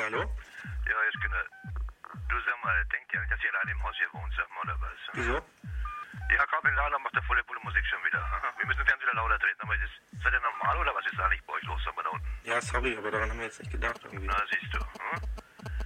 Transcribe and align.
Ja, 0.00 0.06
hallo? 0.08 0.24
Ja, 0.88 0.96
jetzt 1.04 1.20
genau. 1.20 1.44
Du 2.32 2.36
sag 2.40 2.56
mal, 2.64 2.72
denkt 2.88 3.12
ihr, 3.12 3.20
dass 3.28 3.36
ihr 3.44 3.52
allein 3.52 3.68
im 3.76 3.82
Haus 3.84 3.92
hier 4.00 4.08
wohnt, 4.16 4.32
sag 4.32 4.48
mal, 4.56 4.64
oder 4.64 4.80
was? 4.80 4.96
Wieso? 5.12 5.36
Ja, 6.32 6.40
Carmen 6.48 6.72
Lana 6.74 6.96
macht 7.04 7.12
da 7.14 7.20
volle 7.28 7.44
Bulle 7.44 7.60
Musik 7.60 7.84
schon 7.84 8.00
wieder. 8.08 8.24
Wir 8.56 8.64
müssen 8.64 8.80
den 8.80 8.86
Fernseher 8.88 9.12
lauter 9.12 9.36
drehen, 9.36 9.60
aber 9.60 9.76
ist, 9.76 9.92
seid 10.24 10.32
ihr 10.32 10.40
normal 10.40 10.72
oder 10.80 10.94
was 10.96 11.04
ist 11.04 11.20
eigentlich 11.20 11.44
bei 11.44 11.52
euch 11.52 11.64
los, 11.68 11.82
sag 11.84 11.92
mal 11.96 12.02
da 12.02 12.08
unten? 12.16 12.32
Ja, 12.48 12.56
sorry, 12.64 12.96
aber 12.96 13.10
daran 13.12 13.28
haben 13.28 13.38
wir 13.44 13.44
jetzt 13.44 13.60
nicht 13.60 13.72
gedacht 13.76 14.00
irgendwie. 14.08 14.24
Na, 14.24 14.40
siehst 14.48 14.72
du. 14.72 14.80
Hm? 14.80 15.20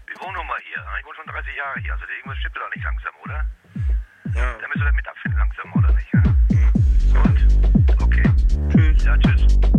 Wir 0.07 0.17
wohnen 0.23 0.35
nun 0.39 0.47
mal 0.47 0.61
hier. 0.63 0.79
Ich 1.01 1.05
wohne 1.11 1.17
schon 1.19 1.27
30 1.27 1.57
Jahre 1.57 1.81
hier, 1.83 1.93
also 1.99 2.05
irgendwas 2.07 2.39
stimmt 2.39 2.55
doch 2.57 2.71
nicht 2.71 2.85
langsam, 2.87 3.15
oder? 3.19 3.39
Ja, 4.31 4.47
Da 4.63 4.69
müssen 4.71 4.79
wir 4.87 4.91
damit 4.95 5.09
abfinden 5.11 5.39
langsam, 5.43 5.69
oder 5.75 5.91
nicht? 5.91 6.13
Hm? 6.15 6.23
hm, 6.55 6.71
Und? 7.19 7.39
Okay. 7.99 8.27
tschüss. 8.71 9.03
Ja, 9.03 9.19
tschüss. 9.19 9.74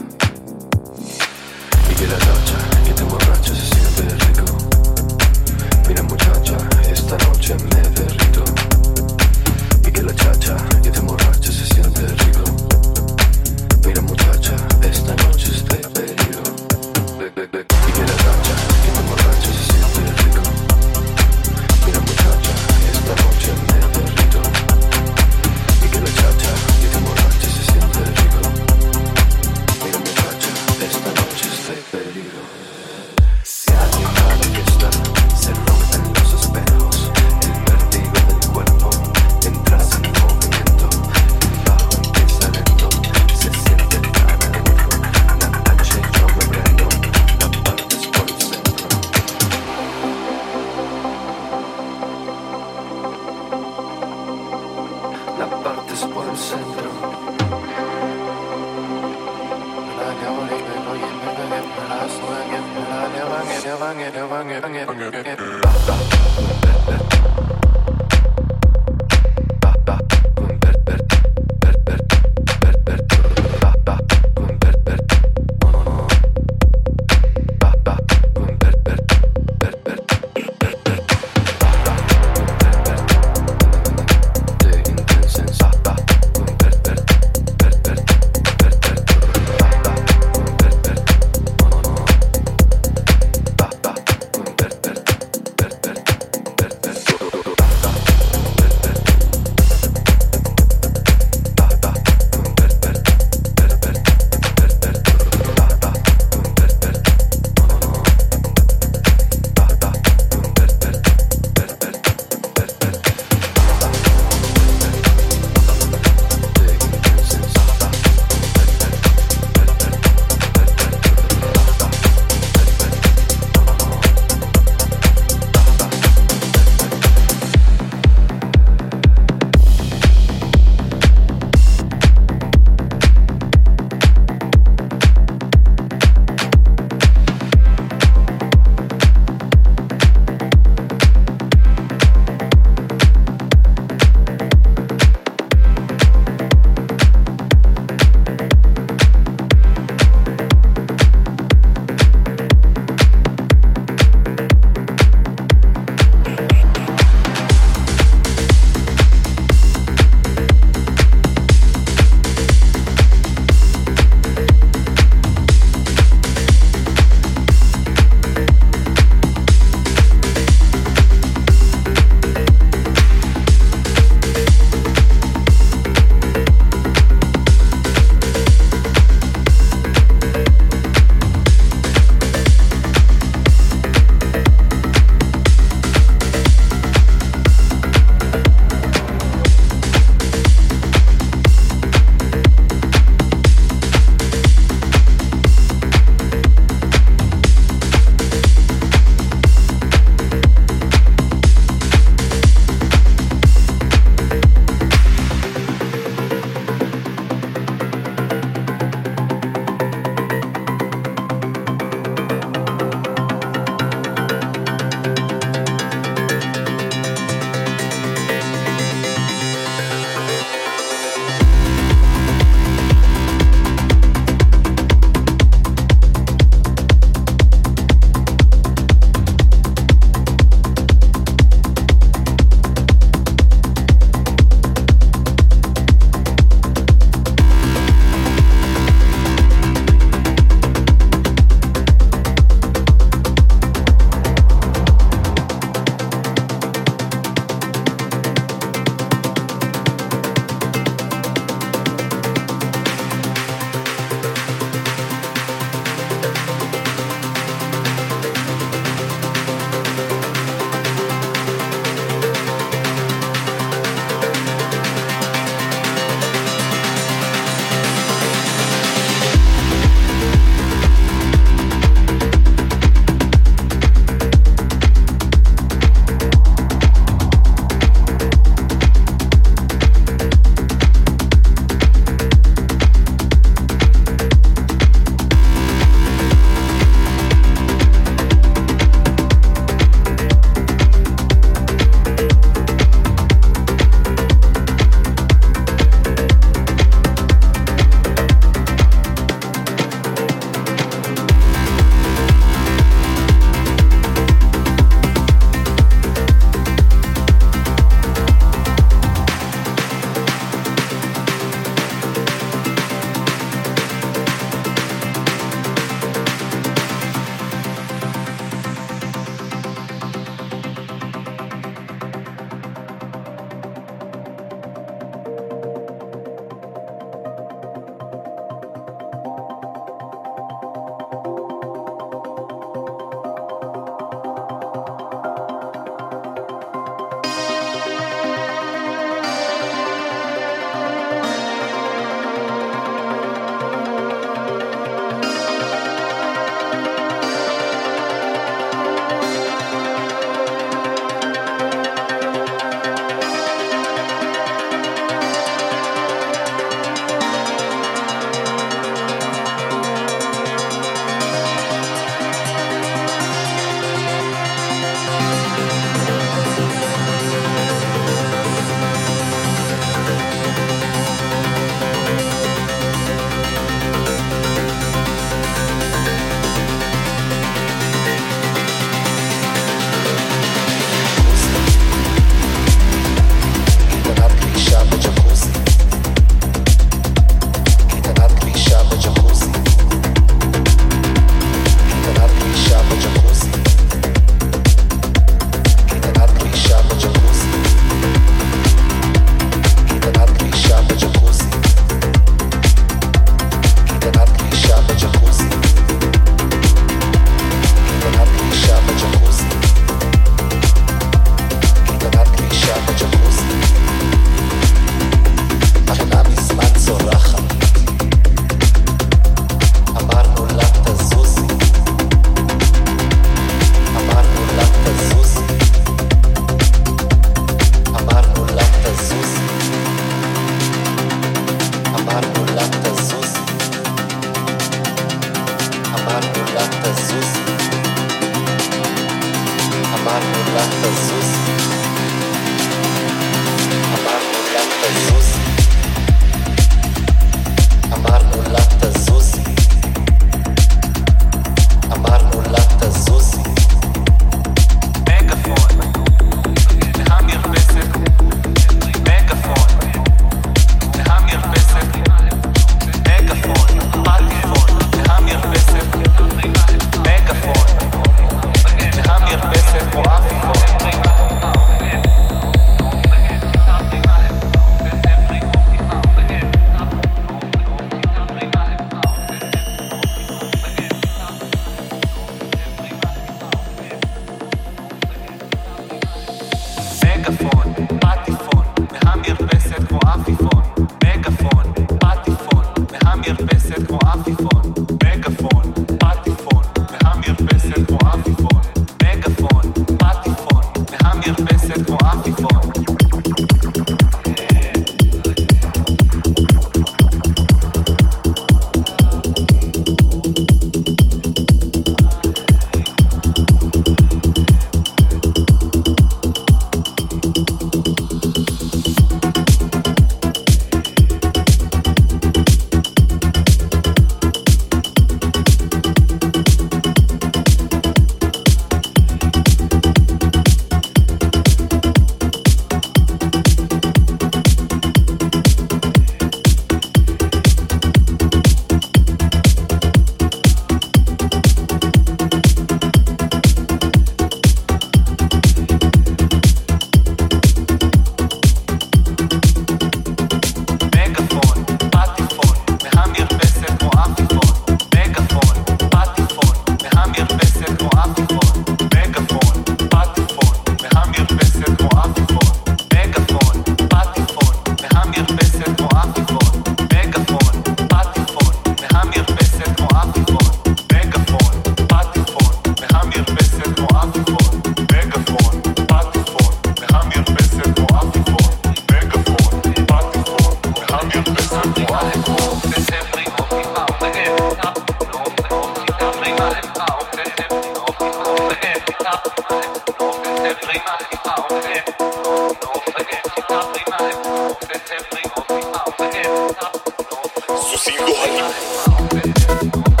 produciendo 597.71 598.13
hype. 598.13 600.00